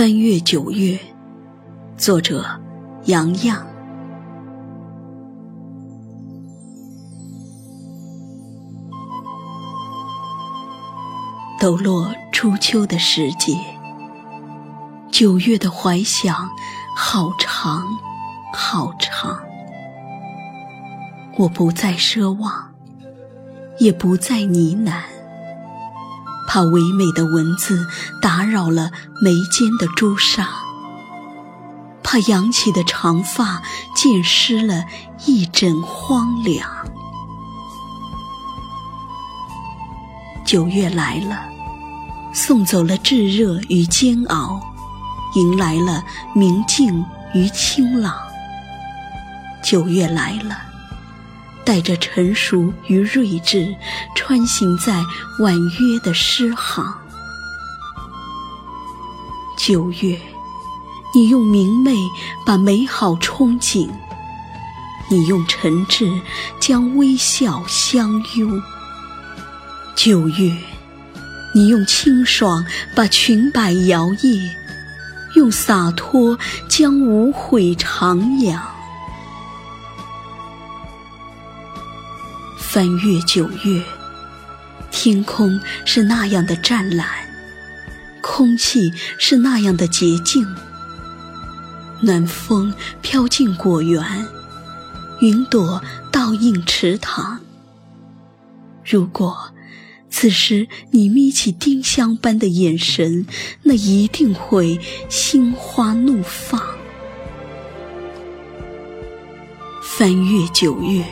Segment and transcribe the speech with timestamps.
[0.00, 0.98] 三月九月，
[1.98, 2.42] 作者
[3.04, 3.66] 杨洋。
[11.60, 13.54] 抖落初秋的时节，
[15.10, 16.48] 九月的怀想
[16.96, 17.86] 好长
[18.54, 19.38] 好长。
[21.36, 22.72] 我不再奢望，
[23.78, 25.19] 也不再呢喃。
[26.46, 27.86] 怕唯美的文字
[28.20, 28.90] 打扰了
[29.22, 30.48] 眉间的朱砂，
[32.02, 33.62] 怕扬起的长发
[33.94, 34.84] 溅湿了
[35.26, 36.68] 一枕荒凉。
[40.44, 41.44] 九月来了，
[42.32, 44.60] 送走了炙热与煎熬，
[45.36, 46.02] 迎来了
[46.34, 48.14] 明净与清朗。
[49.62, 50.69] 九月来了。
[51.70, 53.72] 带着成熟与睿智，
[54.16, 55.04] 穿行在
[55.38, 56.84] 婉约的诗行。
[59.56, 60.18] 九月，
[61.14, 61.94] 你用明媚
[62.44, 63.88] 把美好憧憬，
[65.08, 66.20] 你用诚挚
[66.58, 68.60] 将微笑相拥。
[69.94, 70.52] 九月，
[71.54, 74.50] 你用清爽把裙摆摇曳，
[75.36, 76.36] 用洒脱
[76.68, 78.58] 将无悔徜徉。
[82.72, 83.82] 翻越九月，
[84.92, 87.04] 天空是那样的湛蓝，
[88.22, 90.46] 空气是那样的洁净。
[92.00, 94.24] 暖风飘进果园，
[95.18, 97.40] 云朵倒映池塘。
[98.84, 99.52] 如果
[100.08, 103.26] 此时你眯起丁香般的眼神，
[103.64, 106.62] 那一定会心花怒放。
[109.82, 111.04] 翻越九月。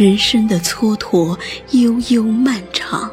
[0.00, 1.38] 人生的蹉跎
[1.72, 3.10] 悠悠漫长，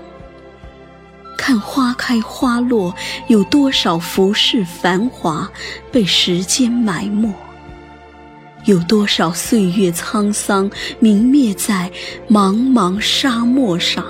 [1.38, 2.96] 看花开花落，
[3.28, 5.52] 有多少浮世繁华
[5.92, 7.30] 被时间埋没？
[8.64, 10.72] 有多少岁月沧桑
[11.02, 11.92] 泯灭在
[12.30, 14.06] 茫茫沙漠上？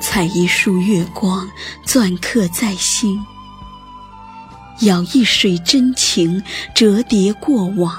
[0.00, 1.50] 采一束月光，
[1.84, 3.20] 篆刻在心。
[4.80, 6.42] 舀一水真情，
[6.74, 7.96] 折叠过往。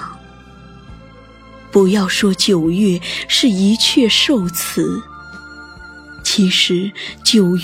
[1.71, 5.01] 不要说九月是一阙寿词，
[6.23, 6.91] 其实
[7.23, 7.63] 九月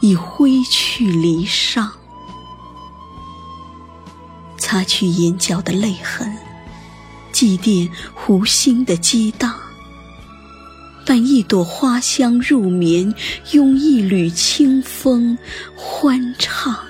[0.00, 1.88] 已挥去离殇。
[4.58, 6.36] 擦去眼角的泪痕，
[7.32, 9.54] 祭奠湖心的激荡。
[11.06, 13.14] 伴一朵花香入眠，
[13.52, 15.38] 拥一缕清风
[15.74, 16.87] 欢唱。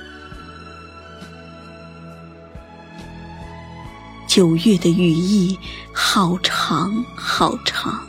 [4.38, 5.58] 九月的羽翼
[5.92, 8.06] 好长好长，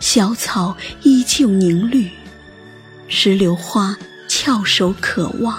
[0.00, 2.10] 小草依旧凝绿，
[3.06, 3.96] 石榴花
[4.28, 5.56] 翘首渴望。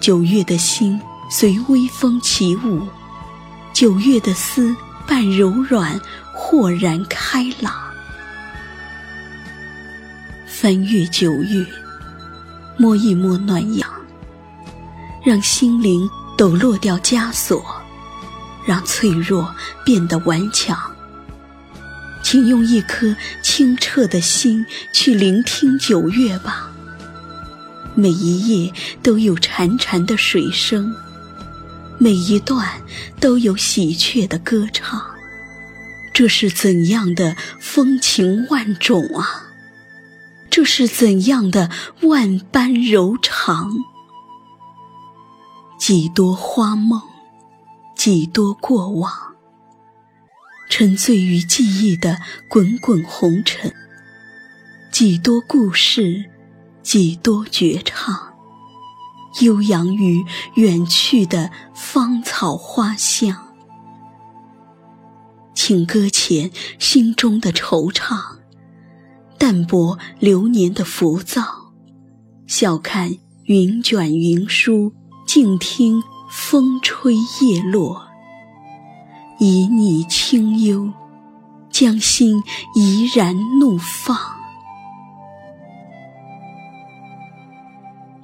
[0.00, 1.00] 九月的心
[1.30, 2.86] 随微风起舞，
[3.72, 4.76] 九月的丝
[5.06, 5.98] 半柔软，
[6.34, 7.72] 豁然开朗。
[10.46, 11.64] 翻阅九月，
[12.76, 13.90] 摸一摸暖阳，
[15.24, 16.06] 让心灵。
[16.38, 17.82] 抖落掉枷锁，
[18.64, 19.52] 让脆弱
[19.84, 20.78] 变得顽强。
[22.22, 26.70] 请用一颗清澈的心去聆听九月吧。
[27.96, 28.72] 每一页
[29.02, 30.94] 都有潺潺的水声，
[31.98, 32.68] 每一段
[33.18, 35.04] 都有喜鹊的歌唱。
[36.14, 39.48] 这是怎样的风情万种啊！
[40.48, 41.68] 这是怎样的
[42.02, 43.72] 万般柔肠！
[45.88, 47.00] 几多花梦，
[47.96, 49.10] 几多过往，
[50.68, 53.70] 沉醉于记忆的滚滚红尘；
[54.92, 56.26] 几多故事，
[56.82, 58.34] 几多绝唱，
[59.40, 60.22] 悠扬于
[60.56, 63.56] 远去的芳草花香。
[65.54, 68.36] 请搁浅心中的惆怅，
[69.38, 71.72] 淡泊流年的浮躁，
[72.46, 74.92] 笑看云卷云舒。
[75.28, 78.00] 静听风吹叶落，
[79.38, 80.90] 旖旎清幽，
[81.68, 82.42] 将心
[82.74, 84.16] 怡然怒放。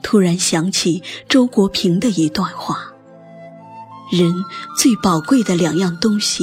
[0.03, 2.79] 突然想起周国平的一段话：
[4.11, 4.33] 人
[4.79, 6.43] 最宝贵的两样东西，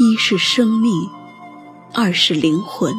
[0.00, 1.08] 一是生命，
[1.94, 2.92] 二是灵魂。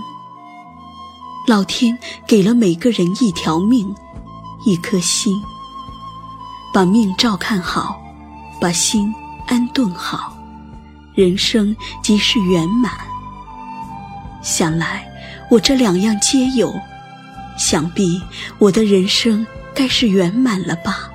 [1.45, 3.93] 老天给了每个人一条命，
[4.65, 5.43] 一颗心。
[6.73, 7.99] 把命照看好，
[8.61, 9.13] 把心
[9.47, 10.37] 安顿好，
[11.13, 12.91] 人生即是圆满。
[14.41, 15.05] 想来
[15.49, 16.73] 我这两样皆有，
[17.57, 18.21] 想必
[18.59, 21.09] 我的人生该是圆满了吧。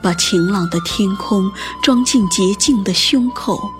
[0.00, 1.48] 把晴朗的天空
[1.82, 3.70] 装进洁净的胸口，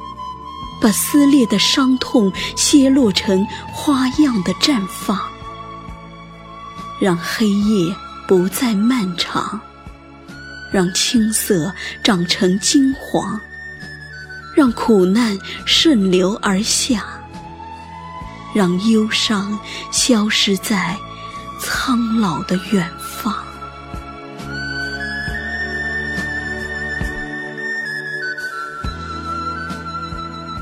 [0.80, 5.18] 把撕裂的伤痛泄落成花样的绽放，
[7.00, 7.92] 让黑夜
[8.32, 9.60] 不再漫长，
[10.72, 11.70] 让青涩
[12.02, 13.38] 长成金黄，
[14.56, 17.04] 让苦难顺流而下，
[18.54, 20.96] 让忧伤消失在
[21.60, 23.36] 苍老的远方。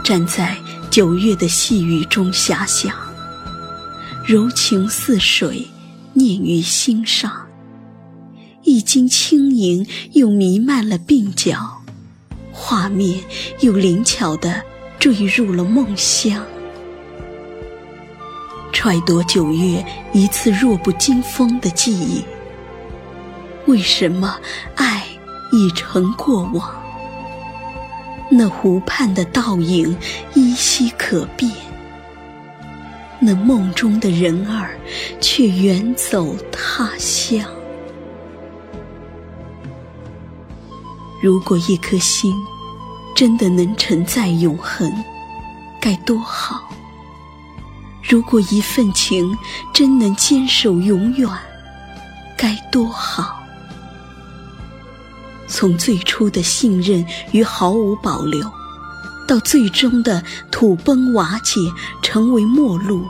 [0.02, 0.56] 站在
[0.90, 2.92] 九月的细雨中遐想，
[4.26, 5.70] 柔情似水，
[6.14, 7.39] 念于心上。
[8.70, 11.82] 一经轻盈，又弥漫了鬓角，
[12.52, 13.18] 画面
[13.58, 14.62] 又灵巧地
[14.96, 16.46] 坠入了梦乡。
[18.72, 22.22] 揣度九月一次弱不禁风的记忆，
[23.66, 24.38] 为什么
[24.76, 25.04] 爱
[25.50, 26.72] 已成过往？
[28.30, 29.98] 那湖畔的倒影
[30.34, 31.50] 依稀可辨，
[33.18, 34.78] 那梦中的人儿
[35.20, 37.44] 却远走他乡。
[41.20, 42.34] 如果一颗心
[43.14, 44.90] 真的能承载永恒，
[45.78, 46.70] 该多好！
[48.02, 49.36] 如果一份情
[49.72, 51.28] 真能坚守永远，
[52.38, 53.38] 该多好！
[55.46, 58.50] 从最初的信任与毫无保留，
[59.28, 61.60] 到最终的土崩瓦解，
[62.00, 63.04] 成为陌路。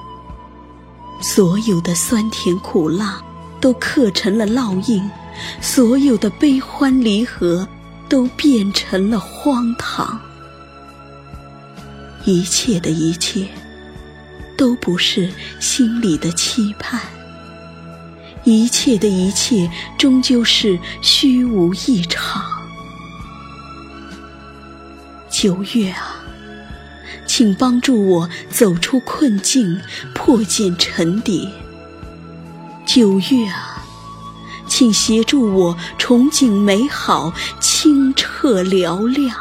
[1.22, 3.22] 所有的酸甜苦辣
[3.60, 5.08] 都刻成了烙印，
[5.60, 7.68] 所有的悲欢离合
[8.10, 10.20] 都变成了荒唐。
[12.24, 13.48] 一切的一切，
[14.58, 17.00] 都不是心里的期盼。
[18.44, 22.42] 一切的一切，终究是虚无一场。
[25.30, 26.16] 九月啊，
[27.26, 29.80] 请帮助我走出困境，
[30.14, 31.48] 破茧成蝶。
[32.84, 33.84] 九月啊，
[34.66, 37.32] 请协助我憧憬美好，
[37.82, 39.34] 清澈嘹亮。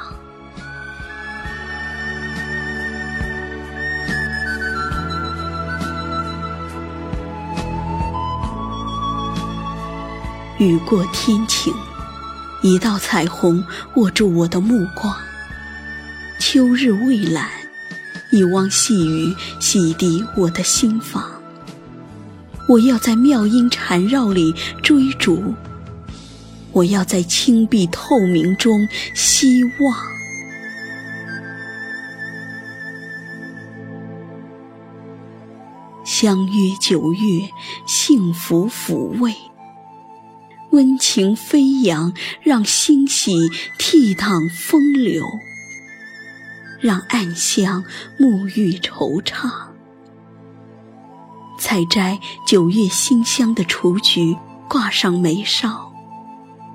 [10.58, 11.74] 雨过天晴，
[12.62, 13.62] 一道彩虹
[13.96, 15.14] 握住我的目光。
[16.40, 17.50] 秋日蔚蓝，
[18.32, 21.30] 一汪细雨洗涤我的心房。
[22.70, 25.54] 我要在妙音缠绕里追逐，
[26.72, 29.96] 我要在清碧透明中希望。
[36.04, 37.50] 相约九月，
[37.86, 39.34] 幸福抚慰。
[40.72, 43.50] 温情飞扬，让欣喜
[43.80, 45.26] 倜傥风流，
[46.80, 47.84] 让暗香
[48.20, 49.50] 沐浴惆怅。
[51.58, 54.36] 采摘九月馨香的雏菊，
[54.68, 55.89] 挂上眉梢，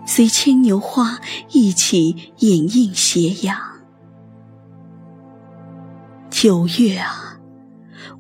[0.07, 1.19] 随牵牛花
[1.51, 3.59] 一起掩映斜阳。
[6.31, 7.39] 九月啊，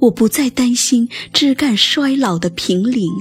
[0.00, 3.12] 我不再担心枝干衰老的平林。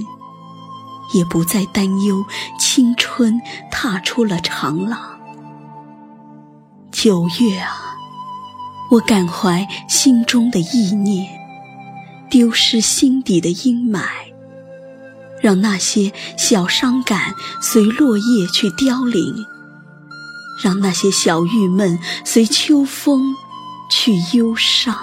[1.12, 2.24] 也不再担忧，
[2.58, 3.40] 青春
[3.70, 4.98] 踏出了长廊。
[6.90, 7.94] 九月啊，
[8.90, 11.28] 我感怀心中的意念，
[12.30, 14.02] 丢失心底的阴霾，
[15.44, 19.44] 让那些小伤感随落叶去凋零，
[20.62, 23.36] 让那些小郁闷随秋风
[23.90, 24.96] 去忧伤。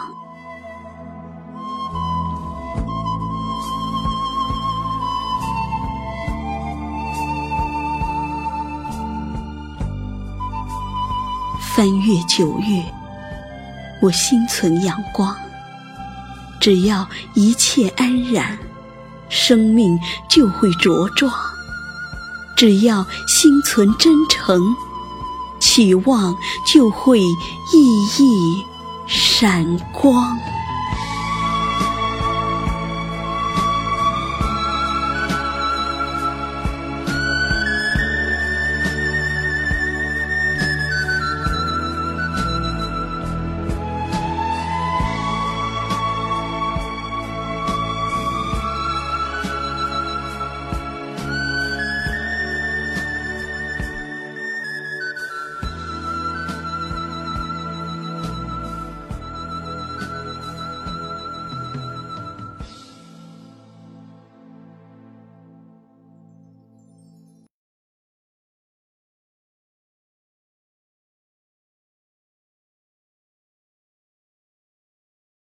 [11.75, 12.83] 翻越九月，
[14.01, 15.35] 我心存阳光。
[16.59, 18.57] 只要一切安然，
[19.31, 19.97] 生命
[20.29, 21.31] 就会茁壮；
[22.55, 24.61] 只要心存真诚，
[25.59, 26.35] 期望
[26.67, 27.19] 就会
[27.71, 28.65] 熠熠
[29.07, 30.37] 闪光。